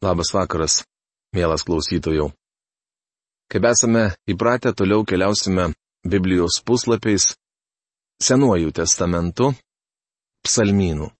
Labas 0.00 0.30
vakaras, 0.32 0.78
mielas 1.36 1.60
klausytojų. 1.68 2.30
Kaip 3.52 3.64
esame 3.68 4.04
įpratę, 4.32 4.72
toliau 4.72 5.04
keliausime 5.04 5.74
Biblijos 6.08 6.62
puslapiais 6.64 7.34
Senuoju 8.20 8.72
testamentu 8.72 9.50
psalmynų. 10.44 11.10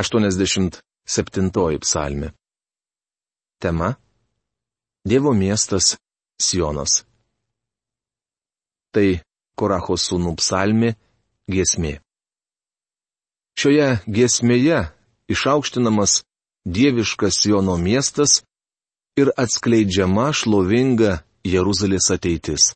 87 0.00 1.78
psalmi. 1.84 2.30
Tema- 3.60 3.96
Dievo 5.08 5.34
miestas 5.36 5.98
Sionas. 6.40 7.04
Tai 8.92 9.20
Koracho 9.52 10.00
sūnų 10.00 10.32
psalmi- 10.40 10.94
giesmė. 11.52 12.00
Šioje 13.58 14.00
giesmėje 14.08 14.80
išaukštinamas 15.28 16.22
dieviškas 16.74 17.46
Jono 17.46 17.76
miestas 17.76 18.42
ir 19.20 19.32
atskleidžiama 19.36 20.28
šlovinga 20.36 21.18
Jeruzalės 21.46 22.10
ateitis. 22.14 22.72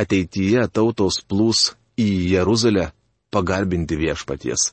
Ateityje 0.00 0.64
tautos 0.72 1.20
plūs 1.28 1.72
į 2.00 2.08
Jeruzalę 2.32 2.90
pagarbinti 3.32 3.98
viešpaties. 4.00 4.72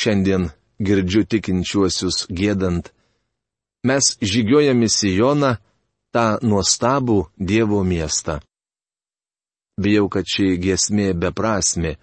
Šiandien 0.00 0.50
girdžiu 0.80 1.24
tikinčiuosius 1.28 2.26
gėdant, 2.28 2.90
mes 3.86 4.16
žygiuojame 4.20 4.88
Sijoną, 4.92 5.56
tą 6.12 6.26
nuostabų 6.42 7.26
Dievo 7.36 7.82
miestą. 7.84 8.40
Bijau, 9.76 10.08
kad 10.08 10.24
ši 10.24 10.56
giesmė 10.60 11.12
beprasmi, 11.12 11.96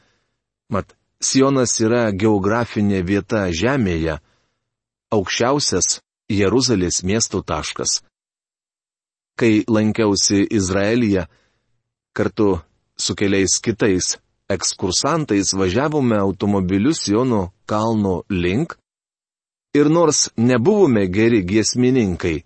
mat 0.70 0.94
Sionas 1.24 1.74
yra 1.82 2.12
geografinė 2.12 3.02
vieta 3.08 3.48
žemėje, 3.50 4.20
aukščiausias 5.14 6.00
Jeruzalės 6.32 7.04
miesto 7.04 7.42
taškas. 7.42 8.02
Kai 9.40 9.64
lankiausi 9.68 10.44
Izraelyje, 10.60 11.26
kartu 12.14 12.60
su 12.98 13.16
keliais 13.18 13.58
kitais 13.64 14.18
ekskursantais 14.54 15.54
važiavome 15.58 16.18
automobiliu 16.18 16.94
Siono 16.94 17.52
kalno 17.66 18.22
link 18.30 18.76
ir 19.74 19.90
nors 19.90 20.30
nebuvome 20.38 21.08
geri 21.08 21.42
giesmininkai, 21.42 22.44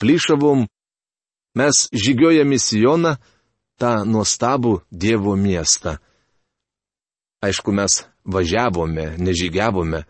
plyšavom, 0.00 0.64
mes 1.58 1.88
žygiojame 1.92 2.58
Sioną, 2.58 3.16
tą 3.76 4.04
nuostabų 4.08 4.80
Dievo 4.90 5.36
miestą. 5.36 5.98
Aišku, 7.42 7.74
mes 7.74 8.04
važiavome, 8.24 9.16
nežygiavome, 9.18 10.04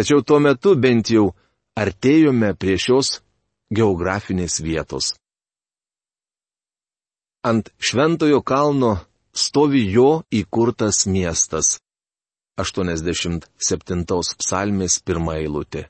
tačiau 0.00 0.22
tuo 0.24 0.38
metu 0.40 0.72
bent 0.80 1.10
jau 1.12 1.26
artėjome 1.76 2.54
prie 2.56 2.78
šios 2.80 3.18
geografinės 3.76 4.54
vietos. 4.64 5.12
Ant 7.44 7.68
Šventojo 7.76 8.40
kalno 8.40 8.94
stovi 9.36 9.82
jo 9.92 10.22
įkurtas 10.32 11.04
miestas. 11.04 11.76
87 12.56 14.04
psalmės 14.40 14.96
pirmą 15.04 15.36
eilutė. 15.42 15.82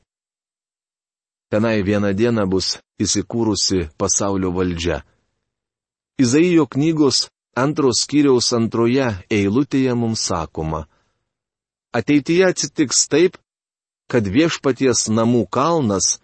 Tenai 1.51 1.83
vieną 1.87 2.11
dieną 2.15 2.49
bus 2.51 2.77
įsikūrusi 3.03 3.85
pasaulio 3.99 4.51
valdžia. 4.55 5.05
Izaijo 6.19 6.67
knygos 6.67 7.29
antros 7.55 8.03
skyriaus 8.03 8.51
antroje 8.59 9.07
eilutėje 9.31 9.95
mums 9.95 10.27
sakoma. 10.31 10.83
Ateityje 11.95 12.51
atsitiks 12.51 13.07
taip, 13.11 13.39
kad 14.11 14.27
viešpaties 14.27 15.07
namų 15.15 15.45
kalnas 15.55 16.17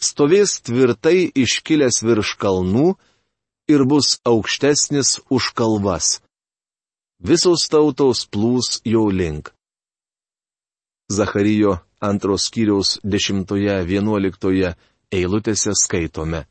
stovės 0.00 0.58
tvirtai 0.66 1.30
iškilęs 1.44 2.02
virš 2.04 2.34
kalnų 2.40 2.88
ir 3.72 3.84
bus 3.88 4.18
aukštesnis 4.28 5.18
už 5.32 5.52
kalvas. 5.56 6.20
Visos 7.20 7.64
tautos 7.72 8.26
plūs 8.32 8.80
jo 8.84 9.06
link. 9.08 9.52
Zacharijo 11.10 11.78
antros 12.00 12.48
skyriaus 12.48 12.98
10-11 13.04 14.74
eilutėse 15.12 15.74
skaitome. 15.76 16.44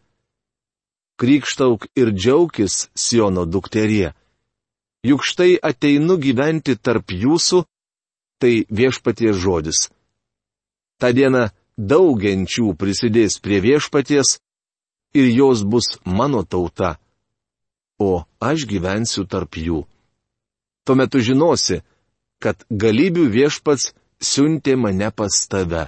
Krikštauk 1.20 1.90
ir 2.00 2.14
džiaukis, 2.16 2.90
Siono 2.96 3.46
dukterie. 3.46 4.14
Juk 5.04 5.24
štai 5.24 5.58
ateinu 5.70 6.18
gyventi 6.20 6.76
tarp 6.76 7.12
jūsų, 7.12 7.64
tai 8.40 8.54
viešpaties 8.70 9.36
žodis 9.36 9.88
tą 11.00 11.12
dieną 11.16 11.48
daug 11.78 12.20
genčių 12.20 12.74
prisidės 12.80 13.40
prie 13.44 13.62
viešpaties 13.64 14.38
ir 15.16 15.30
jos 15.32 15.64
bus 15.64 15.96
mano 16.06 16.44
tauta, 16.44 16.98
o 18.00 18.26
aš 18.40 18.68
gyvensiu 18.68 19.26
tarp 19.26 19.56
jų. 19.58 19.86
Tuomet 20.86 21.12
tu 21.12 21.22
žinosi, 21.24 21.82
kad 22.44 22.64
galybių 22.70 23.28
viešpats 23.32 23.94
siuntė 24.20 24.76
mane 24.76 25.12
pas 25.12 25.36
tave. 25.52 25.88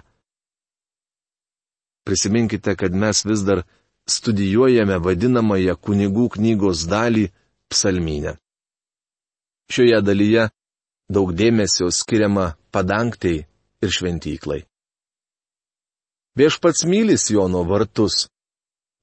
Prisiminkite, 2.08 2.76
kad 2.76 2.96
mes 2.96 3.24
vis 3.26 3.44
dar 3.46 3.64
studijuojame 4.10 4.98
vadinamąją 5.06 5.76
kunigų 5.78 6.30
knygos 6.36 6.88
dalį 6.90 7.30
psalmynę. 7.72 8.36
Šioje 9.72 10.02
dalyje 10.04 10.50
daug 11.12 11.32
dėmesio 11.32 11.92
skiriama 11.94 12.56
padangtai 12.74 13.38
ir 13.82 13.90
šventyklai. 13.90 14.66
Viešpats 16.36 16.86
mylis 16.88 17.30
Jono 17.30 17.64
vartus. 17.68 18.30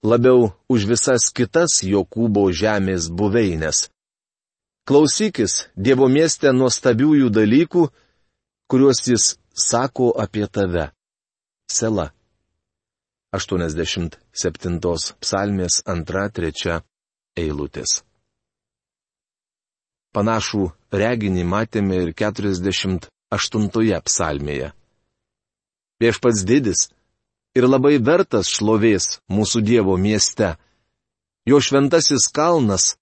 Labiau 0.03 0.55
už 0.73 0.87
visas 0.89 1.29
kitas 1.29 1.83
Jokūbo 1.85 2.49
žemės 2.57 3.11
buveinės. 3.13 3.91
Klausykis 4.89 5.69
Dievo 5.77 6.09
mieste 6.09 6.49
nuostabiųjų 6.57 7.29
dalykų, 7.29 7.83
kuriuos 8.73 9.05
jis 9.11 9.37
sako 9.53 10.15
apie 10.17 10.49
tave. 10.49 10.89
Sela. 11.69 12.09
87 13.37 14.81
psalmės 15.21 15.83
2-3 15.85 16.81
eilutės. 17.37 18.01
Panašų 20.17 20.73
reginį 20.97 21.45
matėme 21.45 22.01
ir 22.07 22.15
48 22.17 24.01
psalmėje. 24.09 24.73
Viešpats 26.01 26.47
didis 26.49 26.89
ir 27.59 27.67
labai 27.67 27.99
vertas 27.99 28.51
šlovės 28.55 29.19
mūsų 29.27 29.63
Dievo 29.67 29.97
mieste. 29.99 30.55
Jo 31.49 31.59
šventasis 31.65 32.29
kalnas, 32.35 32.95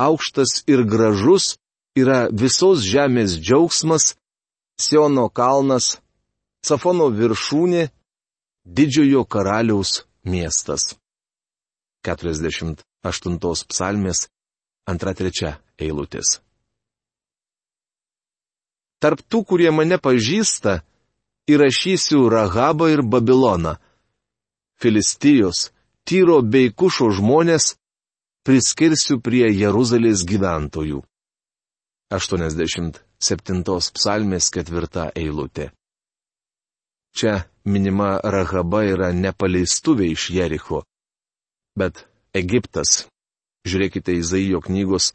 aukštas 0.00 0.64
ir 0.66 0.82
gražus, 0.88 1.56
yra 1.94 2.26
visos 2.32 2.82
žemės 2.86 3.38
džiaugsmas, 3.38 4.16
Siono 4.80 5.28
kalnas, 5.28 5.98
Safono 6.64 7.10
viršūnė, 7.12 7.90
didžiojo 8.64 9.26
karaliaus 9.28 10.06
miestas. 10.24 10.96
48 12.08 12.80
psalmės 13.68 14.28
2-3 14.88 15.52
eilutės. 15.84 16.40
Tarp 19.00 19.20
tų, 19.28 19.44
kurie 19.48 19.70
mane 19.72 19.96
pažįsta, 20.00 20.80
įrašysiu 21.48 22.26
Rahabą 22.32 22.90
ir 22.92 23.04
Babiloną 23.04 23.76
Filistijos, 24.80 25.70
Tyro 26.08 26.40
bei 26.42 26.70
Kušo 26.72 27.10
žmonės 27.12 27.74
priskirsiu 28.48 29.18
prie 29.20 29.50
Jeruzalės 29.52 30.22
gyventojų. 30.24 31.02
87 32.10 33.90
psalmės 33.94 34.48
ketvirta 34.50 35.10
eilutė. 35.14 35.68
Čia 37.12 37.34
minima 37.64 38.16
Rahaba 38.24 38.80
yra 38.88 39.10
nepaleistuvė 39.12 40.08
iš 40.14 40.30
Jericho. 40.34 40.80
Bet 41.76 42.06
Egiptas. 42.34 43.04
Žiūrėkite 43.68 44.14
Izaijo 44.16 44.62
knygos 44.64 45.10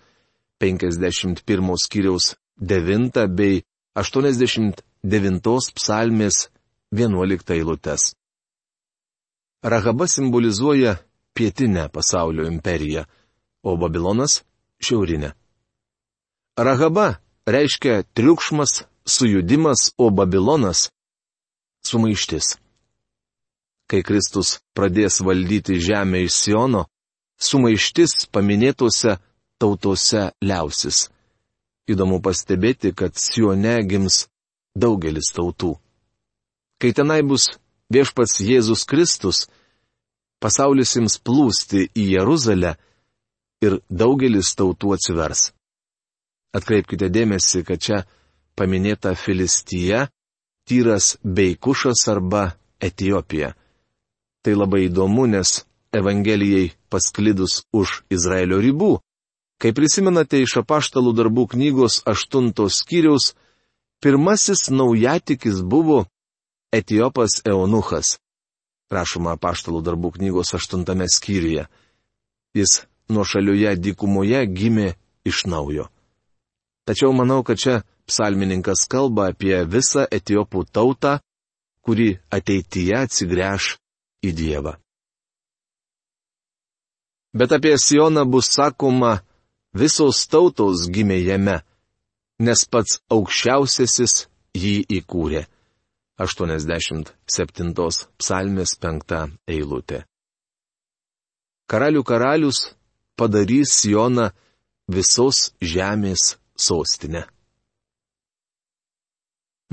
51 0.62 1.80
skyriaus 1.82 2.36
9 2.62 3.26
bei 3.34 3.64
89 3.98 5.74
psalmės 5.80 6.52
11 6.94 7.58
eilutes. 7.58 8.14
Rahaba 9.66 10.08
simbolizuoja 10.08 10.98
pietinę 11.34 11.90
pasaulio 11.90 12.48
imperiją, 12.48 13.04
o 13.64 13.78
Babilonas- 13.78 14.44
šiaurinę. 14.86 15.32
Rahaba 16.58 17.16
reiškia 17.46 18.04
triukšmas, 18.14 18.84
sujudimas, 19.08 19.92
o 19.98 20.12
Babilonas- 20.12 20.92
sumaištis. 21.88 22.58
Kai 23.90 24.04
Kristus 24.04 24.60
pradės 24.76 25.26
valdyti 25.26 25.82
žemę 25.82 26.20
iš 26.28 26.34
Siono, 26.44 26.86
sumaištis 27.40 28.14
paminėtose 28.34 29.18
tautose 29.58 30.32
liausis. 30.42 31.10
Įdomu 31.90 32.22
pastebėti, 32.22 32.94
kad 32.94 33.18
Sione 33.18 33.82
gims 33.90 34.28
daugelis 34.78 35.34
tautų. 35.34 35.74
Kai 36.80 36.92
tenai 36.94 37.22
bus 37.24 37.50
viešpats 37.94 38.40
Jėzus 38.42 38.86
Kristus, 38.90 39.46
pasaulis 40.42 40.96
ims 41.00 41.18
plūsti 41.20 41.90
į 41.96 42.08
Jeruzalę 42.16 42.76
ir 43.66 43.80
daugelis 43.90 44.54
tautų 44.58 44.96
atsivers. 44.98 45.52
Atkreipkite 46.56 47.10
dėmesį, 47.12 47.64
kad 47.68 47.82
čia 47.82 48.04
paminėta 48.56 49.16
Filistija, 49.20 50.08
Tyras 50.66 51.18
bei 51.22 51.54
Kušas 51.56 52.08
arba 52.10 52.56
Etijopija. 52.82 53.54
Tai 54.42 54.54
labai 54.56 54.88
įdomu, 54.88 55.28
nes 55.30 55.66
Evangelijai 55.94 56.72
pasklidus 56.90 57.64
už 57.74 58.02
Izraelio 58.10 58.58
ribų. 58.64 58.96
Kai 59.62 59.72
prisimenate 59.78 60.42
iš 60.44 60.58
apaštalų 60.64 61.14
darbų 61.16 61.46
knygos 61.54 62.02
aštuntos 62.10 62.82
skyriaus, 62.82 63.36
pirmasis 64.04 64.68
naujatikis 64.74 65.62
buvo 65.62 66.06
Etijopas 66.76 67.40
Eunuchas. 67.48 68.18
Rašoma 68.92 69.36
apaštalų 69.38 69.82
darbų 69.86 70.12
knygos 70.18 70.54
aštuntame 70.58 71.08
skyriuje. 71.10 71.66
Jis 72.56 72.84
nuo 73.10 73.24
šalioje 73.26 73.76
dykumoje 73.80 74.42
gimė 74.52 74.90
iš 75.26 75.46
naujo. 75.50 75.88
Tačiau 76.86 77.14
manau, 77.18 77.42
kad 77.48 77.58
čia 77.58 77.76
psalmininkas 78.06 78.86
kalba 78.92 79.32
apie 79.32 79.58
visą 79.66 80.06
Etijopų 80.12 80.66
tautą, 80.70 81.18
kuri 81.82 82.20
ateityje 82.30 83.00
atsigręš 83.06 83.72
į 84.26 84.34
Dievą. 84.38 84.76
Bet 87.36 87.52
apie 87.52 87.74
Sioną 87.82 88.24
bus 88.30 88.52
sakoma, 88.54 89.24
visos 89.74 90.22
tautos 90.28 90.86
gimė 90.94 91.18
jame, 91.24 91.58
nes 92.40 92.68
pats 92.70 93.02
aukščiausiasis 93.12 94.28
jį 94.56 94.78
įkūrė. 95.00 95.46
87 96.18 97.12
psalmės 98.18 98.76
5 98.80 99.16
eilutė. 99.52 100.06
Karalių 101.68 102.04
karalius 102.08 102.60
padarys 103.20 103.74
Joną 103.84 104.30
visos 104.88 105.52
žemės 105.60 106.38
sostinę. 106.56 107.26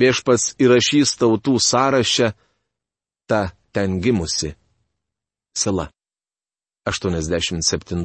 Viešpats 0.00 0.56
įrašys 0.58 1.14
tautų 1.20 1.60
sąrašę, 1.60 2.32
ta 3.28 3.52
ten 3.72 4.00
gimusi. 4.00 4.54
Sala. 5.54 5.90
87 6.88 8.02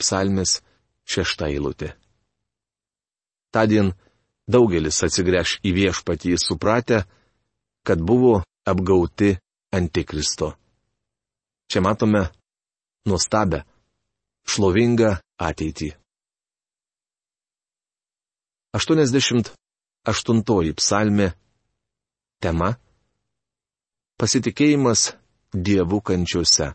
psalmės 0.00 0.62
6 1.06 1.44
eilutė. 1.46 1.92
Tadien 3.54 3.92
daugelis 4.50 5.04
atsigręš 5.06 5.60
į 5.62 5.70
viešpatį 5.76 6.34
supratę, 6.42 7.04
kad 7.86 8.02
buvo 8.02 8.42
apgauti 8.66 9.36
Antikristo. 9.70 10.52
Čia 11.70 11.80
matome 11.82 12.22
nuostabę, 13.06 13.62
šlovingą 14.46 15.16
ateitį. 15.38 15.92
88 18.74 20.74
psalmė 20.80 21.28
tema- 22.42 22.72
pasitikėjimas 24.20 25.14
dievų 25.54 26.02
kančiuose. 26.10 26.72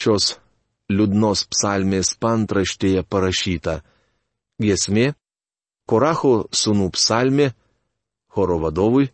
Šios 0.00 0.24
liūdnos 0.90 1.44
psalmės 1.52 2.14
pantraštėje 2.22 3.02
parašyta- 3.10 3.74
giesmė, 4.64 5.14
Koracho 5.86 6.48
sūnų 6.48 6.88
psalmė 6.96 7.52
choro 8.34 8.58
vadovui, 8.58 9.10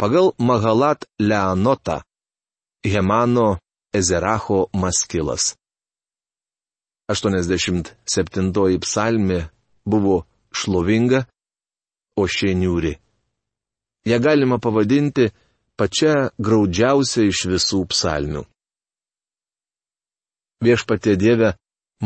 pagal 0.00 0.32
Mahalat 0.38 1.04
Leanotą, 1.20 2.00
Hemano 2.84 3.58
Ezeracho 3.92 4.68
Maskilas. 4.72 5.54
87 7.12 8.78
psalmė 8.80 9.40
buvo 9.84 10.22
šlovinga, 10.54 11.26
o 12.16 12.24
šieniūri. 12.28 12.92
Ja 14.08 14.18
galima 14.18 14.58
pavadinti 14.58 15.28
pačia 15.76 16.30
graudžiausia 16.38 17.28
iš 17.28 17.44
visų 17.52 17.84
psalmių. 17.92 18.42
Viešpatie 20.62 21.16
Dieve, 21.18 21.54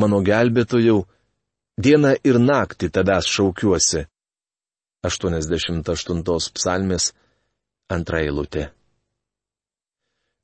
mano 0.00 0.22
gelbėtojau, 0.24 1.04
dieną 1.76 2.14
ir 2.24 2.38
naktį 2.40 2.90
tavęs 2.92 3.28
šaukiuosi. 3.28 4.06
88 5.06 6.50
psalmės 6.56 7.12
antra 7.92 8.22
eilutė. 8.24 8.68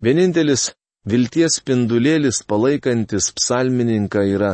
Vienintelis 0.02 0.70
vilties 1.06 1.58
spindulėlis 1.60 2.42
palaikantis 2.46 3.30
psalmininką 3.38 4.24
yra 4.34 4.52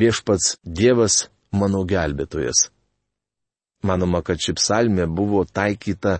viešpats 0.00 0.56
Dievas 0.64 1.26
mano 1.52 1.84
gelbėtojas. 1.88 2.68
Manoma, 3.84 4.22
kad 4.24 4.40
ši 4.40 4.56
psalmė 4.56 5.06
buvo 5.08 5.44
taikyta 5.44 6.18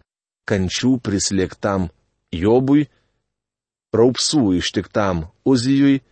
kančių 0.49 0.99
prislėgtam 1.01 1.89
Jobui, 2.35 2.85
raupsų 3.97 4.59
ištiktam 4.59 5.25
Uzijui, 5.49 6.03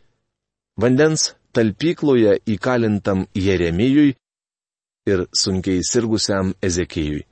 vandens 0.81 1.33
talpykloje 1.53 2.39
įkalintam 2.55 3.27
Jeremijui 3.37 4.15
ir 5.07 5.27
sunkiai 5.35 5.83
sirgusiam 5.91 6.55
Ezekijui. 6.63 7.27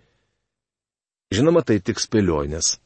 Žinoma, 1.30 1.62
tai 1.62 1.78
tik 1.78 2.00
spėlionės. 2.02 2.78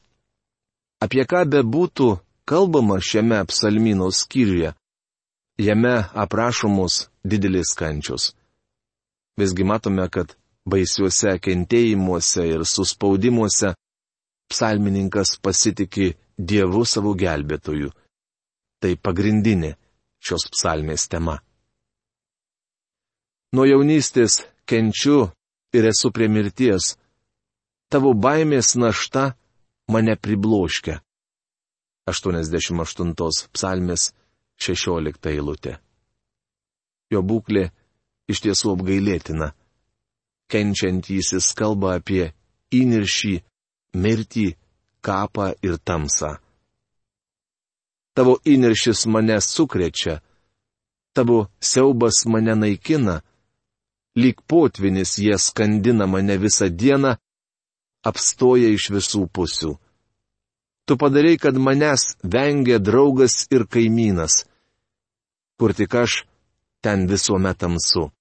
Apie 1.01 1.25
ką 1.25 1.43
be 1.49 1.61
būtų 1.65 2.09
kalbama 2.45 2.99
šiame 3.01 3.41
psalmino 3.49 4.11
skyriuje, 4.13 4.75
jame 5.57 5.95
aprašomos 6.13 7.07
didelis 7.25 7.73
kančius. 7.79 8.33
Visgi 9.39 9.65
matome, 9.67 10.05
kad 10.09 10.37
baisiuose 10.69 11.35
kentėjimuose 11.41 12.45
ir 12.53 12.63
suspaudimuose 12.65 13.73
psalmininkas 14.51 15.35
pasitikė 15.41 16.13
Dievu 16.35 16.83
savo 16.85 17.13
gelbėtoju. 17.15 17.93
Tai 18.83 18.91
pagrindinė 18.99 19.75
šios 20.19 20.49
psalmės 20.51 21.07
tema. 21.07 21.37
Nuo 23.55 23.63
jaunystės 23.63 24.41
kenčiu 24.69 25.31
ir 25.73 25.85
esu 25.91 26.11
prie 26.11 26.27
mirties. 26.31 26.95
Tavo 27.91 28.13
baimės 28.13 28.75
našta 28.75 29.35
mane 29.91 30.15
pribloškia. 30.15 30.99
88 32.09 33.13
psalmės 33.53 34.11
16 34.61 35.29
eilutė. 35.31 35.77
Jo 37.11 37.21
būklė 37.21 37.69
iš 38.29 38.41
tiesų 38.45 38.75
apgailėtina. 38.75 39.53
Kenčiantysis 40.49 41.53
kalba 41.57 41.95
apie 41.97 42.33
įniršį, 42.73 43.35
mirtį, 43.97 44.47
kapą 45.05 45.53
ir 45.65 45.77
tamsą. 45.81 46.35
Tavo 48.15 48.37
įniršis 48.47 49.05
mane 49.11 49.39
sukrečia, 49.41 50.21
tavo 51.15 51.47
siaubas 51.59 52.23
mane 52.31 52.55
naikina, 52.55 53.21
lyg 54.15 54.41
potvinis 54.47 55.17
jie 55.19 55.37
skandina 55.37 56.05
mane 56.07 56.37
visą 56.37 56.69
dieną, 56.81 57.15
apstoja 58.09 58.69
iš 58.71 58.89
visų 58.95 59.25
pusių. 59.35 59.71
Tu 60.85 60.97
padarai, 61.01 61.37
kad 61.41 61.57
manęs 61.57 62.13
vengia 62.21 62.77
draugas 62.79 63.47
ir 63.55 63.65
kaimynas. 63.65 64.45
Kur 65.57 65.73
tik 65.73 65.95
aš, 66.03 66.25
ten 66.83 67.07
visuomet 67.09 67.57
tamsu. 67.57 68.11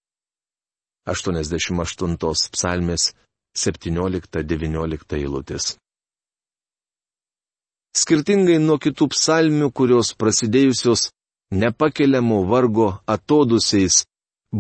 88 1.05 2.17
psalmės 2.55 3.13
17-19 3.55 5.19
eilutės. 5.21 5.75
Skirtingai 7.95 8.57
nuo 8.59 8.79
kitų 8.83 9.11
psalmių, 9.13 9.69
kurios 9.71 10.15
prasidėjusios 10.19 11.11
nepakeliamo 11.53 12.41
vargo 12.49 12.89
atodusiais 13.07 14.01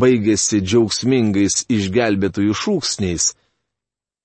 baigėsi 0.02 0.60
džiaugsmingais 0.64 1.64
išgelbėtojų 1.70 2.54
šūksniais, 2.60 3.26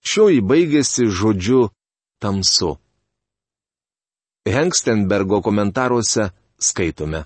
šioji 0.09 0.41
baigėsi 0.51 1.07
žodžiu 1.19 1.67
tamsu. 2.21 2.75
Hengstenbergo 4.49 5.41
komentaruose 5.45 6.31
skaitome. 6.57 7.25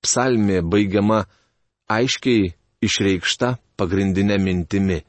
Psalmė 0.00 0.62
baigiama 0.64 1.24
aiškiai 1.92 2.54
išreikšta 2.86 3.56
pagrindinė 3.76 4.38
mintimi. 4.40 5.00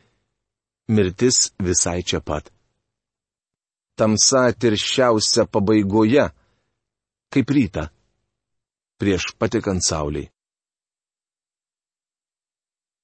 Mirtis 0.92 1.54
visai 1.64 2.02
čia 2.04 2.20
pat. 2.20 2.52
Tamsa 3.96 4.50
tirščiausia 4.52 5.46
pabaigoje, 5.48 6.26
kaip 7.32 7.56
ryta, 7.56 7.88
prieš 9.00 9.32
patikant 9.40 9.84
sauliai. 9.86 10.28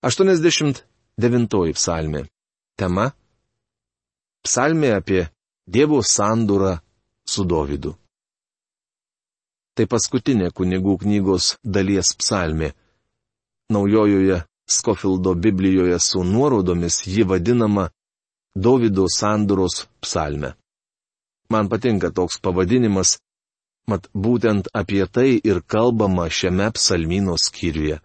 89 0.08 1.74
psalmė. 1.76 2.22
Tema. 2.80 3.10
Psalmė 4.46 4.94
apie 4.96 5.26
Dievo 5.68 6.00
sandūrą 6.00 6.78
su 7.28 7.44
Dovydu. 7.44 7.92
Tai 9.76 9.86
paskutinė 9.92 10.54
kunigų 10.56 10.94
knygos 11.02 11.58
dalies 11.76 12.14
psalmė. 12.22 12.70
Naujojoje 13.76 14.38
Skofildo 14.78 15.34
Biblijoje 15.36 16.00
su 16.00 16.24
nuorodomis 16.24 17.02
ji 17.04 17.26
vadinama 17.28 17.90
Dovido 18.56 19.10
sandūros 19.12 19.90
psalme. 20.00 20.54
Man 21.52 21.68
patinka 21.68 22.14
toks 22.16 22.40
pavadinimas, 22.40 23.18
mat 23.92 24.08
būtent 24.16 24.72
apie 24.72 25.04
tai 25.12 25.36
ir 25.44 25.60
kalbama 25.68 26.30
šiame 26.32 26.72
psalmino 26.80 27.36
skyriuje. 27.36 28.00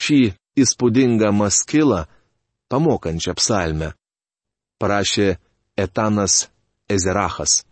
Šį 0.00 0.20
įspūdingą 0.62 1.32
maskilą, 1.34 2.04
pamokančią 2.70 3.34
psalmę, 3.38 3.92
parašė 4.80 5.36
Etanas 5.76 6.46
Ezerachas. 6.90 7.62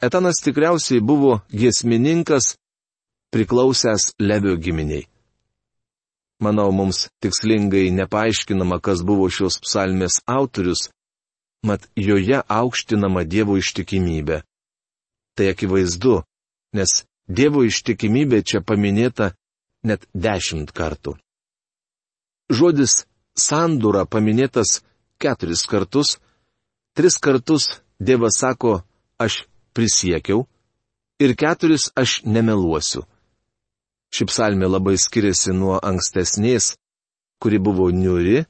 Etanas 0.00 0.38
tikriausiai 0.44 1.00
buvo 1.00 1.40
giesmininkas, 1.50 2.56
priklausęs 3.34 4.14
Levio 4.18 4.56
giminiai. 4.56 5.08
Manau, 6.40 6.70
mums 6.70 7.08
tikslingai 7.22 7.90
nepaaiškinama, 7.90 8.78
kas 8.78 9.02
buvo 9.02 9.26
šios 9.26 9.58
psalmės 9.64 10.20
autorius, 10.22 10.86
mat 11.66 11.88
joje 11.98 12.38
aukštinama 12.46 13.24
Dievo 13.26 13.58
ištikimybė. 13.58 14.44
Tai 15.34 15.46
akivaizdu, 15.52 16.22
nes 16.78 17.02
Dievo 17.26 17.64
ištikimybė 17.66 18.44
čia 18.46 18.62
paminėta 18.62 19.32
net 19.82 20.06
dešimt 20.14 20.70
kartų. 20.72 21.18
Žodis 22.48 23.04
sandūra 23.36 24.06
paminėtas 24.08 24.80
keturis 25.20 25.66
kartus, 25.68 26.16
tris 26.96 27.18
kartus 27.18 27.68
Dievas 28.00 28.38
sako, 28.38 28.82
aš 29.18 29.44
prisiekiau, 29.74 30.46
ir 31.18 31.34
keturis 31.34 31.90
aš 31.98 32.22
nemeluosiu. 32.24 33.02
Ši 34.14 34.24
psalmė 34.30 34.68
labai 34.70 34.96
skiriasi 34.96 35.52
nuo 35.52 35.76
ankstesnės, 35.82 36.76
kuri 37.42 37.58
buvo 37.58 37.90
niuri 37.92 38.44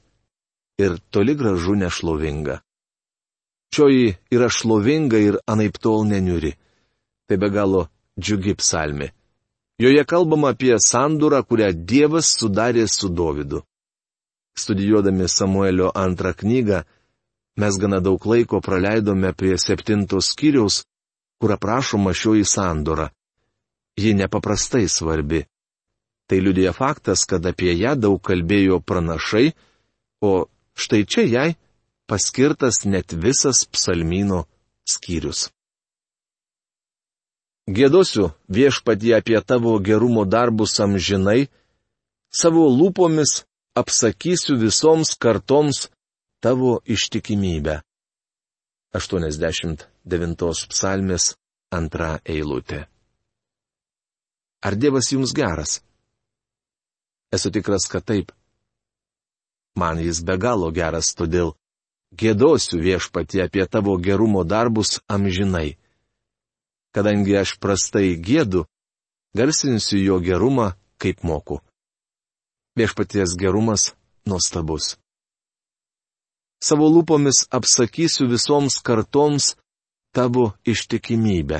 ir 0.79 0.97
toli 1.11 1.35
gražu 1.35 1.75
nešlovinga. 1.75 2.61
Šioji 3.75 4.15
yra 4.33 4.49
šlovinga 4.49 5.19
ir 5.21 5.37
anaip 5.45 5.77
tol 5.77 6.05
neniuri. 6.07 6.55
Tai 7.27 7.37
be 7.37 7.49
galo 7.53 7.81
džiugi 8.19 8.55
psalmė. 8.57 9.11
Joje 9.79 10.03
kalbama 10.05 10.53
apie 10.53 10.73
sandūrą, 10.81 11.43
kurią 11.45 11.69
Dievas 11.73 12.31
sudarė 12.39 12.87
su 12.89 13.09
Dovydu. 13.09 13.61
Studijuodami 14.57 15.27
Samuelio 15.27 15.91
antrą 15.95 16.33
knygą, 16.33 16.81
mes 17.59 17.77
gana 17.77 17.99
daug 17.99 18.25
laiko 18.25 18.61
praleidome 18.61 19.33
prie 19.33 19.57
septintos 19.57 20.31
skyriaus, 20.33 20.83
kur 21.39 21.53
aprašoma 21.55 22.13
šioji 22.13 22.45
sandora 22.45 23.09
ji 23.99 24.13
nepaprastai 24.13 24.87
svarbi. 24.87 25.45
Tai 26.27 26.39
liudija 26.39 26.73
faktas, 26.73 27.25
kad 27.25 27.45
apie 27.45 27.73
ją 27.79 27.95
daug 27.95 28.21
kalbėjo 28.21 28.79
pranašai, 28.79 29.51
o 30.21 30.45
štai 30.77 31.05
čia 31.05 31.23
jai 31.25 31.49
paskirtas 32.09 32.85
net 32.85 33.13
visas 33.13 33.65
psalmino 33.65 34.43
skyrius. 34.85 35.49
Gėdosiu 37.69 38.31
viešpatį 38.49 39.13
apie 39.17 39.41
tavo 39.45 39.75
gerumo 39.79 40.25
darbus 40.25 40.79
amžinai, 40.81 41.49
savo 42.33 42.65
lūpomis 42.69 43.43
apsakysiu 43.81 44.57
visoms 44.59 45.15
kartoms 45.23 45.87
tavo 46.43 46.79
ištikimybę. 46.85 47.79
89 48.93 50.65
psalmės 50.71 51.35
antra 51.71 52.17
eilutė. 52.25 52.87
Ar 54.65 54.75
Dievas 54.75 55.11
jums 55.13 55.31
geras? 55.37 55.79
Esu 57.31 57.51
tikras, 57.53 57.85
kad 57.91 58.03
taip. 58.03 58.33
Man 59.77 60.01
jis 60.01 60.23
be 60.25 60.35
galo 60.41 60.71
geras, 60.73 61.13
todėl 61.15 61.53
gėdosiu 62.19 62.81
viešpati 62.81 63.43
apie 63.45 63.67
tavo 63.69 63.95
gerumo 64.01 64.43
darbus 64.43 64.97
amžinai. 65.07 65.77
Kadangi 66.91 67.37
aš 67.37 67.55
prastai 67.61 68.17
gėdu, 68.17 68.65
garsinsiu 69.37 70.01
jo 70.01 70.17
gerumą, 70.19 70.73
kaip 70.97 71.23
moku. 71.23 71.61
Viešpaties 72.79 73.35
gerumas 73.35 73.91
nuostabus. 74.23 74.95
Savo 76.63 76.87
lūpomis 76.87 77.41
apsakysiu 77.51 78.29
visoms 78.31 78.77
kartoms 78.87 79.57
tavo 80.15 80.45
ištikimybę. 80.63 81.59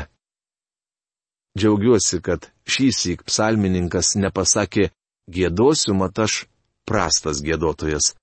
Džiaugiuosi, 1.59 2.21
kad 2.23 2.47
šįsyk 2.71 3.25
psalmininkas 3.27 4.13
nepasakė 4.15 4.89
gėdosiu, 5.27 5.97
mat 5.99 6.23
aš 6.23 6.45
prastas 6.87 7.43
gėdotojas. 7.43 8.13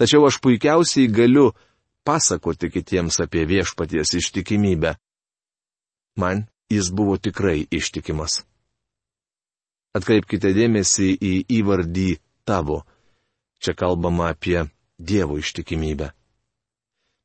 Tačiau 0.00 0.24
aš 0.28 0.40
puikiausiai 0.40 1.12
galiu 1.12 1.50
pasakoti 2.08 2.72
kitiems 2.72 3.20
apie 3.20 3.44
viešpaties 3.44 4.16
ištikimybę. 4.22 4.96
Man 6.16 6.46
jis 6.72 6.88
buvo 6.96 7.20
tikrai 7.20 7.66
ištikimas. 7.68 8.46
Atkreipkite 9.96 10.52
dėmesį 10.52 11.08
į 11.16 11.32
įvardį 11.60 12.10
tavo. 12.44 12.82
Čia 13.62 13.72
kalbama 13.72 14.30
apie 14.34 14.66
Dievo 14.98 15.38
ištikimybę. 15.40 16.10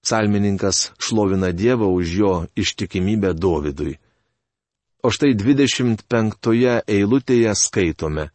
Psalmininkas 0.01 0.91
šlovina 0.97 1.51
Dievą 1.51 1.91
už 1.93 2.07
jo 2.21 2.33
ištikimybę 2.55 3.33
Dovydui. 3.33 3.99
O 5.03 5.09
štai 5.11 5.33
25 5.35 6.81
eilutėje 6.87 7.53
skaitome. 7.57 8.29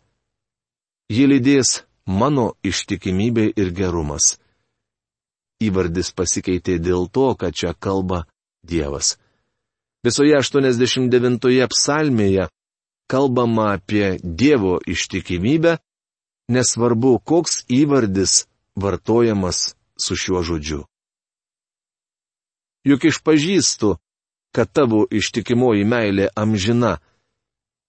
Ji 1.09 1.27
lydės 1.31 1.83
mano 2.07 2.53
ištikimybė 2.63 3.53
ir 3.57 3.71
gerumas. 3.71 4.37
Įvardis 5.63 6.13
pasikeitė 6.13 6.79
dėl 6.83 7.09
to, 7.09 7.33
kad 7.39 7.55
čia 7.55 7.73
kalba 7.75 8.27
Dievas. 8.63 9.17
Visoje 10.05 10.37
89 10.39 11.67
psalmėje 11.73 12.49
kalbama 13.07 13.73
apie 13.77 14.19
Dievo 14.23 14.79
ištikimybę, 14.87 15.79
nesvarbu, 16.49 17.19
koks 17.25 17.65
įvardis 17.69 18.47
vartojamas 18.77 19.75
su 19.99 20.17
šiuo 20.17 20.43
žodžiu. 20.43 20.85
Juk 22.87 23.05
išpažįstu, 23.11 23.97
kad 24.55 24.71
tavo 24.73 25.07
ištikimoji 25.11 25.85
meilė 25.85 26.29
amžina, 26.39 26.99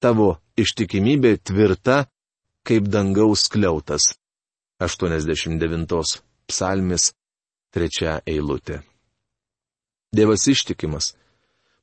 tavo 0.02 0.38
ištikimybė 0.58 1.38
tvirta, 1.46 2.08
kaip 2.66 2.90
dangaus 2.90 3.46
kliautas. 3.54 4.16
89 4.82 6.22
psalmis, 6.50 7.14
3 7.74 8.22
eilutė. 8.26 8.82
Dievas 10.14 10.48
ištikimas. 10.48 11.16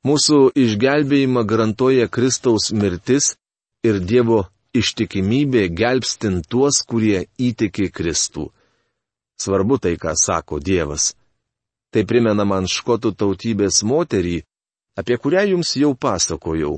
Mūsų 0.05 0.51
išgelbėjimą 0.53 1.41
garantuoja 1.49 2.05
Kristaus 2.13 2.69
mirtis 2.69 3.31
ir 3.81 3.97
Dievo 3.97 4.43
ištikimybė 4.77 5.63
gelbstint 5.73 6.45
tuos, 6.45 6.83
kurie 6.85 7.25
įtiki 7.41 7.87
Kristų. 7.89 8.51
Svarbu 9.41 9.79
tai, 9.81 9.95
ką 9.97 10.13
sako 10.13 10.59
Dievas. 10.61 11.15
Tai 11.89 12.05
primena 12.05 12.45
man 12.45 12.69
škotų 12.69 13.15
tautybės 13.17 13.81
moterį, 13.81 14.43
apie 14.99 15.17
kurią 15.17 15.47
jums 15.55 15.73
jau 15.81 15.95
pasakojau. 15.97 16.77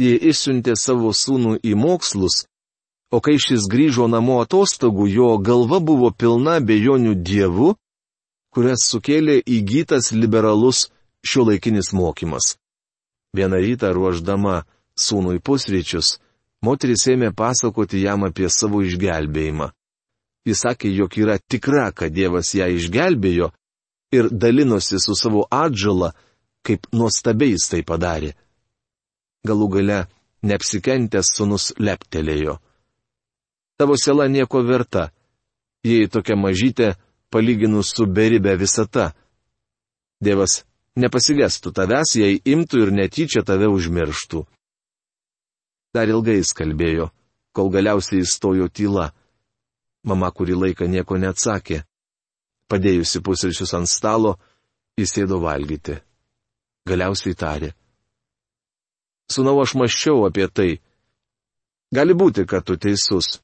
Ji 0.00 0.12
išsiuntė 0.28 0.76
savo 0.76 1.14
sūnų 1.16 1.58
į 1.64 1.74
mokslus, 1.76 2.44
o 3.12 3.20
kai 3.24 3.38
šis 3.40 3.66
grįžo 3.72 4.06
namo 4.08 4.38
atostogų, 4.44 5.08
jo 5.08 5.32
galva 5.40 5.80
buvo 5.80 6.12
pilna 6.12 6.60
bejonių 6.60 7.16
dievų, 7.24 7.74
kurias 8.52 8.84
sukėlė 8.92 9.40
įgytas 9.44 10.12
liberalus 10.12 10.88
šio 11.26 11.44
laikinis 11.48 11.92
mokymas. 11.92 12.56
Vieną 13.36 13.60
rytą 13.62 13.92
ruoždama 13.94 14.62
sūnui 14.98 15.40
pusryčius, 15.42 16.18
moteris 16.64 17.06
ėmė 17.08 17.30
pasakoti 17.36 18.02
jam 18.02 18.24
apie 18.26 18.48
savo 18.50 18.82
išgelbėjimą. 18.82 19.70
Jis 20.48 20.62
sakė, 20.64 20.88
jog 20.94 21.16
yra 21.20 21.36
tikra, 21.38 21.90
kad 21.92 22.12
Dievas 22.12 22.54
ją 22.56 22.66
išgelbėjo 22.72 23.50
ir 24.16 24.30
dalinosi 24.32 24.98
su 24.98 25.14
savo 25.14 25.44
atžala, 25.50 26.12
kaip 26.66 26.88
nuostabiai 26.92 27.54
jis 27.54 27.68
tai 27.70 27.82
padarė. 27.86 28.32
Galų 29.46 29.68
gale, 29.76 30.00
neapsikentęs 30.42 31.32
sunus 31.36 31.70
leptelėjo. 31.78 32.58
Tavo 33.80 33.96
siela 33.96 34.26
nieko 34.28 34.60
verta, 34.64 35.08
jei 35.84 36.08
tokia 36.08 36.36
mažytė, 36.36 36.94
palyginus 37.32 37.94
su 37.96 38.04
beribė 38.06 38.56
visata. 38.60 39.12
Dievas 40.20 40.64
nepasigestų 41.02 41.72
tavęs, 41.76 42.14
jei 42.20 42.40
imtų 42.54 42.84
ir 42.84 42.92
netyčia 42.94 43.42
tave 43.46 43.68
užmirštų. 43.72 44.44
Dar 45.94 46.10
ilgai 46.12 46.38
jis 46.38 46.52
kalbėjo, 46.54 47.10
kol 47.56 47.72
galiausiai 47.74 48.22
įstojo 48.22 48.68
tyla. 48.68 49.10
Mama 50.06 50.30
kurį 50.32 50.56
laiką 50.56 50.86
nieko 50.88 51.18
neatsakė. 51.20 51.82
Padėjusi 52.70 53.20
pusryčius 53.26 53.74
ant 53.74 53.90
stalo, 53.90 54.36
Jis 55.00 55.14
sėdo 55.16 55.38
valgyti. 55.40 55.96
Galiausiai 56.88 57.36
tarė. 57.42 57.70
Sūnau, 59.32 59.60
aš 59.62 59.76
maščiau 59.80 60.26
apie 60.26 60.48
tai. 60.48 60.70
Gali 61.94 62.14
būti, 62.14 62.44
kad 62.50 62.66
tu 62.66 62.76
teisus. 62.76 63.38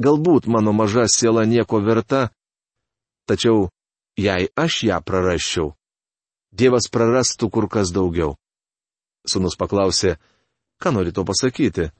Galbūt 0.00 0.46
mano 0.46 0.72
maža 0.72 1.06
siela 1.10 1.44
nieko 1.44 1.80
verta, 1.84 2.30
tačiau 3.28 3.68
jei 4.16 4.48
aš 4.56 4.76
ją 4.88 5.00
prarasčiau, 5.04 5.74
Dievas 6.52 6.90
prarastų 6.90 7.50
kur 7.50 7.68
kas 7.70 7.92
daugiau. 7.94 8.34
Sūnus 9.28 9.56
paklausė, 9.60 10.16
ką 10.82 10.92
nori 10.96 11.12
to 11.14 11.24
pasakyti. 11.24 11.90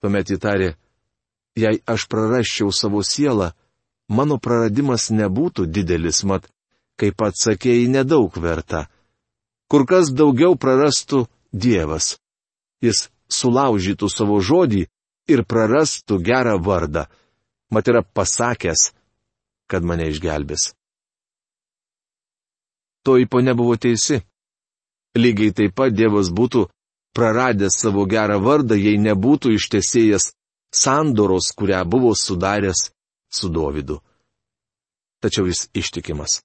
Tuomet 0.00 0.30
įtarė, 0.36 0.74
jei 1.56 1.80
aš 1.86 2.06
prarasčiau 2.08 2.72
savo 2.72 3.02
sielą, 3.04 3.52
mano 4.08 4.38
praradimas 4.38 5.10
nebūtų 5.10 5.66
didelis, 5.66 6.24
mat, 6.24 6.48
kaip 7.00 7.16
pats 7.18 7.46
sakėjai, 7.48 7.88
nedaug 7.90 8.36
verta. 8.40 8.86
Kur 9.68 9.86
kas 9.88 10.12
daugiau 10.12 10.56
prarastų 10.60 11.24
Dievas. 11.54 12.16
Jis 12.82 13.08
sulaužytų 13.30 14.08
savo 14.10 14.40
žodį 14.42 14.84
ir 15.30 15.44
prarastų 15.46 16.18
gerą 16.20 16.58
vardą. 16.60 17.06
Mat 17.70 17.88
yra 17.88 18.02
pasakęs, 18.02 18.90
kad 19.70 19.86
mane 19.86 20.10
išgelbės. 20.10 20.74
Toji 23.04 23.28
ponė 23.28 23.54
buvo 23.56 23.76
teisi. 23.76 24.22
Lygiai 25.14 25.52
taip 25.54 25.74
pat 25.78 25.94
Dievas 25.94 26.30
būtų 26.34 26.64
praradęs 27.14 27.76
savo 27.82 28.06
gerą 28.10 28.40
vardą, 28.42 28.74
jei 28.74 28.98
nebūtų 28.98 29.54
ištesėjęs 29.58 30.32
sandoros, 30.74 31.52
kurią 31.54 31.84
buvo 31.86 32.14
sudaręs 32.14 32.88
su 33.30 33.48
Dovydu. 33.48 34.00
Tačiau 35.22 35.46
jis 35.46 35.68
ištikimas. 35.74 36.42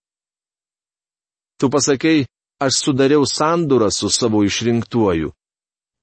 Tu 1.60 1.70
pasakei, 1.70 2.28
aš 2.62 2.74
sudariau 2.84 3.26
sandurą 3.26 3.90
su 3.92 4.10
savo 4.10 4.44
išrinktuoju. 4.44 5.34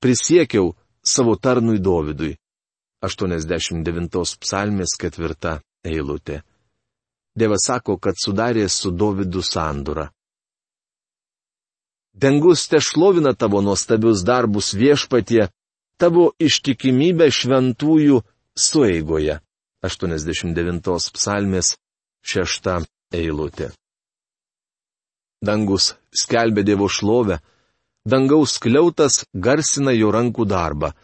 Prisiekiau 0.03 0.75
savo 1.05 1.37
tarnui 1.37 1.79
Dovydui. 1.79 2.35
89 3.07 4.37
psalmės 4.43 4.97
ketvirta 5.01 5.61
eilutė. 5.85 6.43
Dievas 7.37 7.69
sako, 7.69 7.99
kad 8.01 8.17
sudarė 8.19 8.69
su 8.69 8.91
Dovydu 8.91 9.43
sandurą. 9.45 10.09
Dangus 12.17 12.69
te 12.69 12.81
šlovina 12.81 13.35
tavo 13.35 13.61
nuostabius 13.61 14.23
darbus 14.25 14.73
viešpatie, 14.75 15.49
tavo 16.01 16.31
ištikimybę 16.41 17.29
šventųjų 17.29 18.23
sueigoje. 18.57 19.41
89 19.85 21.11
psalmės 21.13 21.75
6 22.25 22.71
eilutė. 23.13 23.69
Dangus 25.45 25.93
skelbė 26.17 26.65
Dievo 26.65 26.89
šlovę, 26.89 27.37
dangaus 28.09 28.57
kliautas 28.65 29.27
garsina 29.35 29.93
jo 29.93 30.09
rankų 30.11 30.47
darbą. 30.49 30.95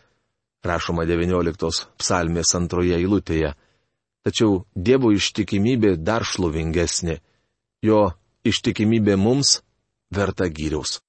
Rašoma 0.65 1.05
19 1.05 1.91
psalmės 2.01 2.55
antroje 2.57 2.97
eilutėje. 2.97 3.53
Tačiau 4.25 4.63
Dievo 4.75 5.13
ištikimybė 5.13 5.99
dar 6.01 6.25
šlovingesnė. 6.25 7.19
Jo 7.85 8.15
ištikimybė 8.49 9.19
mums 9.21 9.59
verta 10.13 10.49
gyriaus. 10.49 11.01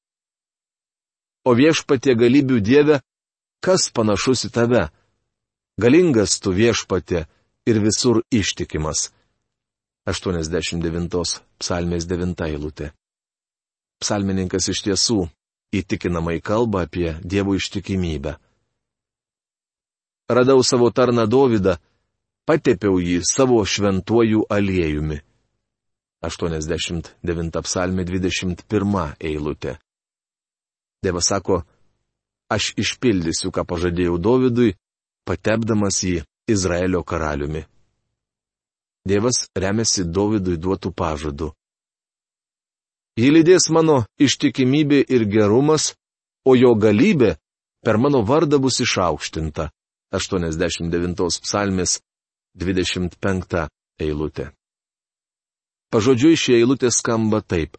O 1.44 1.52
viešpatie 1.60 2.16
galybių 2.16 2.60
Dieve, 2.64 3.02
kas 3.64 3.90
panašus 3.92 4.48
į 4.48 4.54
tave? 4.56 4.84
Galingas 5.80 6.40
tu 6.40 6.54
viešpatė 6.56 7.26
ir 7.68 7.80
visur 7.84 8.22
ištikimas. 8.32 9.12
89 10.08 11.40
psalmės 11.60 12.08
9 12.08 12.44
eilutė. 12.48 12.92
Psalmininkas 14.04 14.68
iš 14.72 14.84
tiesų 14.88 15.20
įtikinamai 15.74 16.40
kalba 16.44 16.84
apie 16.88 17.16
Dievo 17.24 17.56
ištikimybę. 17.56 18.36
Radau 20.30 20.64
savo 20.64 20.90
tarną 20.92 21.26
Dovydą, 21.28 21.78
patepiau 22.48 23.00
jį 23.00 23.22
savo 23.28 23.60
šventuoju 23.64 24.46
aliejumi. 24.50 25.22
89 26.24 27.62
psalmė 27.66 28.06
21 28.08 29.16
eilutė. 29.20 29.78
Dievas 31.04 31.28
sako, 31.28 31.64
aš 32.50 32.72
išpildysiu, 32.80 33.52
ką 33.52 33.66
pažadėjau 33.68 34.16
Dovydui, 34.18 34.76
patepdamas 35.28 36.00
jį 36.04 36.22
Izraelio 36.48 37.04
karaliumi. 37.04 37.66
Dievas 39.04 39.50
remiasi 39.56 40.06
Dovydui 40.08 40.56
duotų 40.58 40.94
pažadų. 40.96 41.52
Jį 43.20 43.30
lydės 43.30 43.68
mano 43.70 44.06
ištikimybė 44.18 45.04
ir 45.06 45.28
gerumas, 45.30 45.92
o 46.48 46.56
jo 46.56 46.74
galybė 46.80 47.36
per 47.84 48.00
mano 48.00 48.24
vardą 48.26 48.58
bus 48.64 48.80
išaukštinta. 48.82 49.70
89 50.14 51.42
psalmės 51.44 52.00
25 52.56 53.68
eilutė. 54.00 54.52
Pažodžiui 55.94 56.40
šie 56.40 56.58
eilutė 56.58 56.90
skamba 56.90 57.44
taip. 57.46 57.78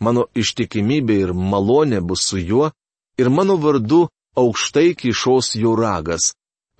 Mano 0.00 0.28
ištikimybė 0.38 1.16
ir 1.26 1.32
malonė 1.34 1.98
bus 2.00 2.22
su 2.30 2.38
juo, 2.38 2.70
ir 3.18 3.28
mano 3.28 3.58
vardu 3.60 4.06
aukštai 4.38 4.94
kišos 4.94 5.56
jo 5.58 5.74
ragas 5.76 6.30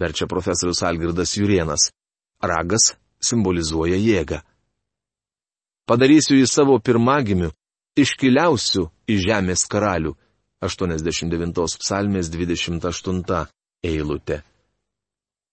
verčia 0.00 0.26
profesorius 0.26 0.82
Algirdas 0.82 1.36
Jurienas. 1.36 1.90
Ragas 2.42 2.94
simbolizuoja 3.20 3.98
jėgą. 4.00 4.40
Padarysiu 5.84 6.38
jį 6.38 6.46
savo 6.48 6.78
pirmagimiu, 6.80 7.50
iškiliausiu 8.00 8.86
į 9.10 9.18
žemės 9.26 9.66
karalių. 9.68 10.14
89 10.64 11.80
psalmės 11.80 12.28
28 12.32 13.46
eilutė. 13.84 14.42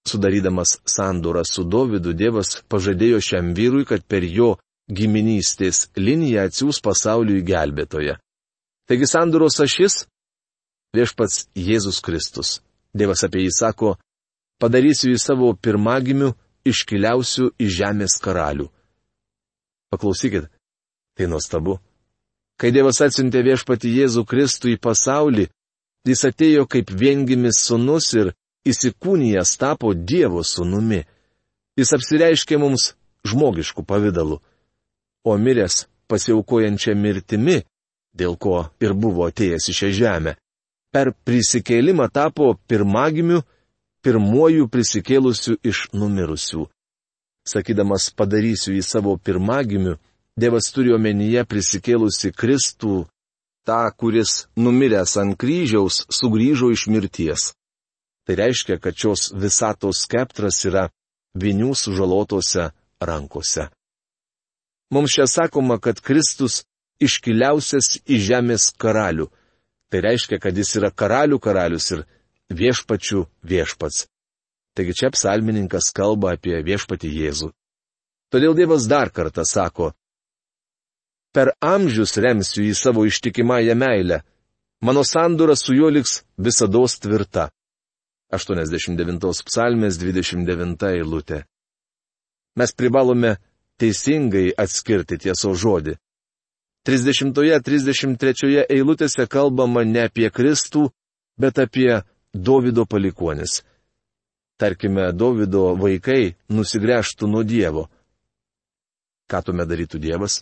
Sudarydamas 0.07 0.77
sandūrą 0.87 1.43
su 1.47 1.63
Dovydu, 1.63 2.13
Dievas 2.15 2.61
pažadėjo 2.71 3.19
šiam 3.23 3.53
vyrui, 3.55 3.85
kad 3.87 4.03
per 4.03 4.23
jo 4.23 4.55
giminystės 4.87 5.87
liniją 5.97 6.47
atsiūs 6.47 6.79
pasauliui 6.83 7.43
gelbėtoje. 7.45 8.17
Taigi 8.87 9.07
sandūros 9.09 9.59
ašis- 9.63 10.05
viešpats 10.95 11.47
Jėzus 11.55 11.99
Kristus. 12.01 12.61
Dievas 12.95 13.23
apie 13.23 13.43
jį 13.43 13.51
sako, 13.51 13.97
padarysiu 14.59 15.11
jį 15.11 15.19
savo 15.19 15.53
pirmagimiu, 15.53 16.35
iškiliausiu 16.65 17.51
į 17.59 17.67
žemės 17.67 18.17
karalių. 18.23 18.69
Paklausykit, 19.91 20.47
tai 21.15 21.27
nuostabu. 21.27 21.79
Kai 22.57 22.71
Dievas 22.71 22.99
atsiuntė 23.01 23.43
viešpati 23.45 23.91
Jėzų 23.91 24.25
Kristų 24.25 24.73
į 24.73 24.79
pasaulį, 24.81 25.45
jis 26.07 26.23
atėjo 26.25 26.65
kaip 26.65 26.89
viengimis 26.89 27.59
sunus 27.61 28.13
ir 28.17 28.33
įsikūnijas 28.67 29.57
tapo 29.61 29.93
Dievo 29.93 30.43
sunumi. 30.43 31.03
Jis 31.77 31.93
apsireiškė 31.93 32.57
mums 32.57 32.95
žmogiškų 33.27 33.85
pavydalų. 33.85 34.39
O 35.27 35.35
miręs 35.35 35.85
pasiaukojančią 36.07 36.95
mirtimi, 36.95 37.57
dėl 38.15 38.37
ko 38.39 38.57
ir 38.83 38.95
buvo 38.95 39.27
atėjęs 39.27 39.67
į 39.71 39.77
šią 39.79 39.89
žemę, 39.99 40.33
per 40.93 41.11
prisikėlimą 41.27 42.07
tapo 42.13 42.53
pirmagimiu 42.69 43.43
pirmuoju 44.05 44.69
prisikėlusiu 44.71 45.57
iš 45.67 45.87
numirusių. 45.93 46.63
Sakydamas 47.47 48.09
padarysiu 48.15 48.75
į 48.79 48.83
savo 48.83 49.17
pirmagimiu, 49.17 49.97
Dievas 50.37 50.67
turi 50.69 50.91
omenyje 50.93 51.41
prisikėlusi 51.49 52.29
Kristų, 52.29 53.07
tą, 53.65 53.79
kuris 53.97 54.45
numiręs 54.53 55.15
ant 55.17 55.33
kryžiaus 55.41 56.03
sugrįžo 56.13 56.69
iš 56.75 56.83
mirties. 56.93 57.47
Tai 58.27 58.35
reiškia, 58.37 58.77
kad 58.77 58.93
šios 58.93 59.31
visatos 59.33 60.03
skeptras 60.05 60.61
yra 60.69 60.83
vinių 61.33 61.71
sužalotose 61.73 62.69
rankose. 63.01 63.65
Mums 64.93 65.13
čia 65.15 65.27
sakoma, 65.27 65.79
kad 65.83 65.99
Kristus 65.99 66.63
iškiliausias 67.03 67.97
į 68.07 68.19
žemės 68.29 68.69
karalių. 68.79 69.27
Tai 69.91 69.99
reiškia, 70.03 70.39
kad 70.43 70.57
jis 70.57 70.75
yra 70.79 70.91
karalių 70.91 71.39
karalius 71.39 71.91
ir 71.95 72.05
viešpačių 72.51 73.25
viešpats. 73.43 74.07
Taigi 74.75 74.93
čia 74.93 75.11
psalmininkas 75.11 75.91
kalba 75.95 76.35
apie 76.35 76.59
viešpatį 76.63 77.11
Jėzų. 77.21 77.51
Todėl 78.31 78.55
Dievas 78.57 78.87
dar 78.91 79.09
kartą 79.15 79.45
sako, 79.47 79.93
per 81.31 81.53
amžius 81.63 82.17
remsiu 82.17 82.65
į 82.67 82.73
savo 82.75 83.05
ištikimąją 83.07 83.75
meilę, 83.79 84.21
mano 84.83 85.03
sandūra 85.07 85.55
su 85.55 85.75
juo 85.77 85.89
liks 85.93 86.23
visada 86.37 86.83
tvirta. 87.03 87.49
89 88.33 89.43
psalmės 89.47 89.97
29 90.01 90.83
eilutė. 90.91 91.45
Mes 92.59 92.73
privalome 92.75 93.37
teisingai 93.79 94.51
atskirti 94.57 95.17
tieso 95.21 95.53
žodį. 95.53 95.95
30-33 96.87 98.63
eilutėse 98.71 99.27
kalbama 99.27 99.83
ne 99.83 100.05
apie 100.07 100.29
Kristų, 100.31 100.87
bet 101.37 101.59
apie 101.59 102.03
Dovido 102.33 102.85
palikonis. 102.85 103.61
Tarkime, 104.57 105.11
Dovido 105.13 105.75
vaikai 105.77 106.37
nusigręžtų 106.49 107.27
nuo 107.27 107.43
Dievo. 107.43 107.87
Ką 109.27 109.43
tuomet 109.43 109.67
darytų 109.67 109.99
Dievas? 109.99 110.41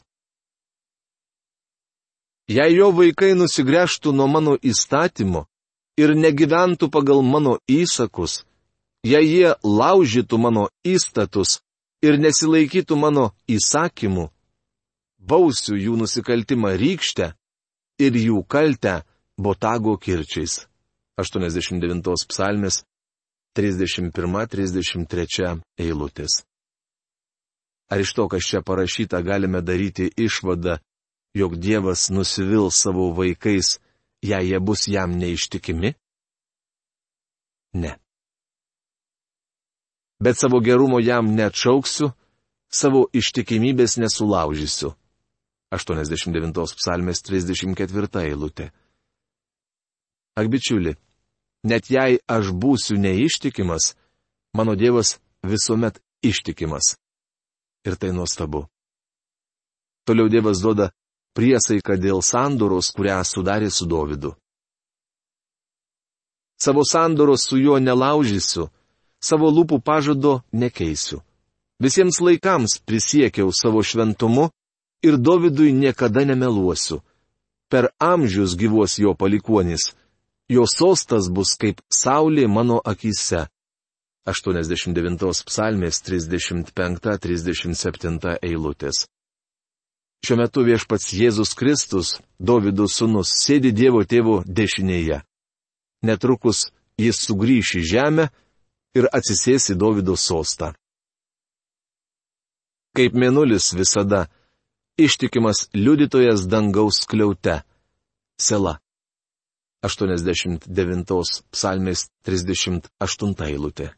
Jei 2.47 2.77
jo 2.77 2.91
vaikai 2.93 3.33
nusigręžtų 3.33 4.13
nuo 4.13 4.29
mano 4.29 4.53
įstatymo 4.61 5.47
ir 5.97 6.13
negyventų 6.13 6.91
pagal 6.93 7.23
mano 7.25 7.57
įsakus, 7.65 8.43
jei 9.01 9.25
jie 9.25 9.55
laužytų 9.65 10.37
mano 10.37 10.67
įstatus 10.85 11.64
ir 12.03 12.19
nesilaikytų 12.19 12.95
mano 12.99 13.31
įsakymų, 13.47 14.29
bausiu 15.19 15.75
jų 15.79 15.95
nusikaltimą 16.01 16.75
rykštę 16.79 17.33
ir 17.99 18.15
jų 18.19 18.43
kaltę 18.47 19.03
botago 19.37 19.97
kirčiais. 19.97 20.67
89 21.17 22.25
psalmės 22.27 22.83
31-33 23.55 25.61
eilutės. 25.79 26.43
Ar 27.87 27.99
iš 28.01 28.13
to, 28.17 28.27
kas 28.27 28.43
čia 28.49 28.61
parašyta, 28.65 29.21
galime 29.23 29.61
daryti 29.61 30.09
išvadą, 30.17 30.79
jog 31.37 31.55
Dievas 31.61 32.09
nusivil 32.09 32.71
savo 32.71 33.13
vaikais, 33.15 33.79
jei 34.23 34.49
jie 34.49 34.59
bus 34.59 34.87
jam 34.91 35.17
neištikimi? 35.19 35.93
Ne. 37.75 37.95
Bet 40.19 40.37
savo 40.39 40.59
gerumo 40.59 40.99
jam 40.99 41.33
neatšauksiu, 41.35 42.11
savo 42.71 43.07
ištikimybės 43.13 43.97
nesulaužysiu. 43.99 44.93
89 45.75 46.75
psalmės 46.79 47.21
34 47.25 48.21
eilutė. 48.23 48.69
Ak 50.35 50.47
bičiuli, 50.51 50.95
net 51.63 51.89
jei 51.91 52.19
aš 52.27 52.51
būsiu 52.51 52.99
neištikimas, 52.99 53.95
mano 54.55 54.75
Dievas 54.75 55.17
visuomet 55.43 55.99
ištikimas. 56.23 56.95
Ir 57.85 57.95
tai 57.99 58.11
nuostabu. 58.11 58.65
Toliau 60.05 60.29
Dievas 60.29 60.61
duoda 60.61 60.91
priesaiką 61.35 61.97
dėl 61.99 62.21
sandoros, 62.23 62.91
kurią 62.95 63.19
sudarė 63.25 63.69
su 63.71 63.87
Dovydu. 63.89 64.35
Savo 66.61 66.85
sandoros 66.87 67.43
su 67.49 67.59
juo 67.59 67.79
nelaužysiu, 67.79 68.69
savo 69.27 69.49
lūpų 69.49 69.81
pažado 69.81 70.43
nekeisiu. 70.53 71.21
Visiems 71.81 72.21
laikams 72.23 72.79
prisiekiau 72.87 73.51
savo 73.51 73.83
šventumu 73.83 74.49
ir 75.03 75.17
Dovydui 75.17 75.73
niekada 75.73 76.25
nemeluosiu. 76.25 77.01
Per 77.69 77.89
amžius 77.99 78.55
gyvuos 78.55 78.99
jo 79.01 79.13
palikuonis, 79.17 79.95
jo 80.49 80.65
sostas 80.69 81.29
bus 81.29 81.55
kaip 81.59 81.81
saulė 81.89 82.47
mano 82.47 82.81
akise. 82.85 83.47
89 84.25 85.43
psalmės 85.45 86.01
35-37 86.05 88.37
eilutės. 88.41 89.07
Šiuo 90.25 90.37
metu 90.39 90.63
viešpats 90.65 91.13
Jėzus 91.13 91.53
Kristus, 91.53 92.21
Dovydų 92.41 92.87
sūnus, 92.89 93.29
sėdi 93.29 93.69
Dievo 93.75 94.01
tėvo 94.09 94.43
dešinėje. 94.47 95.21
Netrukus 96.01 96.73
jis 96.97 97.19
sugrįš 97.27 97.75
į 97.77 97.81
žemę 97.91 98.29
ir 98.95 99.09
atsisės 99.11 99.69
į 99.73 99.77
Dovydo 99.79 100.15
sostą. 100.19 100.71
Kaip 102.95 103.15
mėnulis 103.19 103.73
visada, 103.75 104.25
ištikimas 104.97 105.67
liudytojas 105.75 106.45
dangaus 106.47 107.03
kliaute. 107.09 107.59
Sela. 108.39 108.79
89 109.83 111.43
psalmės 111.51 112.07
38 112.25 113.43
eilutė. 113.49 113.91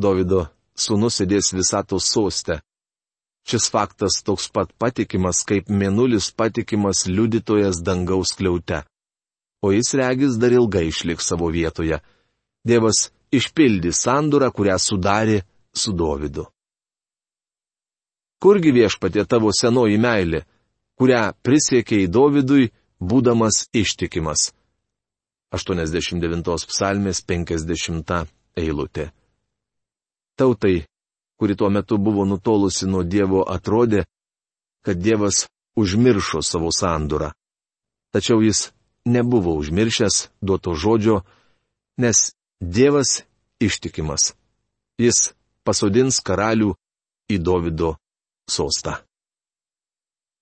Dovido 0.00 0.46
sūnus 0.78 1.18
sėdės 1.20 1.52
visatos 1.52 2.06
soste. 2.08 2.62
Šis 3.42 3.66
faktas 3.74 4.22
toks 4.22 4.46
pat 4.54 4.70
patikimas, 4.78 5.42
kaip 5.44 5.68
mėnulis 5.68 6.30
patikimas 6.30 7.04
liudytojas 7.10 7.82
dangaus 7.82 8.32
kliaute. 8.38 8.84
O 9.62 9.74
jis 9.74 9.92
regis 9.98 10.38
dar 10.38 10.54
ilgai 10.54 10.86
išliks 10.90 11.26
savo 11.30 11.50
vietoje. 11.50 11.98
Dievas 12.66 13.10
išpildys 13.32 14.02
sandurą, 14.04 14.50
kurią 14.52 14.76
sudarė 14.78 15.40
su 15.74 15.92
Dovydu. 15.92 16.46
Kurgi 18.42 18.72
viešpatė 18.74 19.24
tavo 19.26 19.52
senoji 19.54 19.98
meilė, 20.02 20.42
kurią 20.98 21.24
prisiekė 21.46 22.02
į 22.04 22.10
Dovydui, 22.10 22.70
būdamas 23.00 23.66
ištikimas? 23.72 24.50
89 25.52 26.70
psalmės 26.70 27.20
50 27.28 28.14
eilutė. 28.56 29.10
Tautai 30.36 30.82
kuri 31.42 31.56
tuo 31.56 31.70
metu 31.70 31.98
buvo 31.98 32.24
nutolusi 32.24 32.86
nuo 32.86 33.02
Dievo, 33.02 33.40
atrodė, 33.48 34.04
kad 34.86 34.96
Dievas 34.96 35.48
užmiršo 35.74 36.38
savo 36.42 36.70
sandurą. 36.70 37.32
Tačiau 38.14 38.38
jis 38.46 38.70
nebuvo 39.04 39.56
užmiršęs 39.58 40.28
duoto 40.38 40.76
žodžio, 40.78 41.16
nes 41.98 42.18
Dievas 42.62 43.22
ištikimas. 43.58 44.36
Jis 44.98 45.32
pasodins 45.66 46.20
karalių 46.22 46.76
į 47.26 47.38
Davido 47.42 47.96
sostą. 48.46 49.00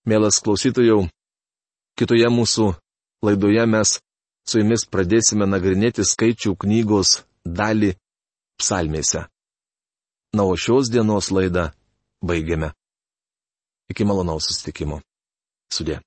Mielas 0.04 0.40
klausytojau, 0.44 1.06
kitoje 1.96 2.28
mūsų 2.28 2.66
laidoje 3.24 3.64
mes 3.72 3.94
su 4.44 4.60
jumis 4.60 4.84
pradėsime 4.84 5.48
nagrinėti 5.48 6.04
skaičių 6.04 6.58
knygos 6.60 7.22
dalį 7.44 7.94
psalmėse. 8.60 9.24
Na, 10.36 10.44
o 10.44 10.52
šios 10.60 10.92
dienos 10.92 11.32
laidą 11.32 11.70
baigiame. 12.20 12.74
Iki 13.88 14.04
malonaus 14.04 14.52
sustikimo. 14.52 15.00
Sudė. 15.72 16.02